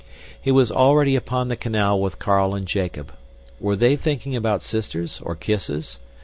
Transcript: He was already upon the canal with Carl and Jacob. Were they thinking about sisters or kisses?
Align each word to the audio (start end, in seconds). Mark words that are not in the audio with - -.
He 0.41 0.49
was 0.51 0.71
already 0.71 1.15
upon 1.15 1.49
the 1.49 1.55
canal 1.55 1.99
with 2.01 2.17
Carl 2.17 2.55
and 2.55 2.67
Jacob. 2.67 3.11
Were 3.59 3.75
they 3.75 3.95
thinking 3.95 4.35
about 4.35 4.63
sisters 4.63 5.21
or 5.23 5.35
kisses? 5.35 5.99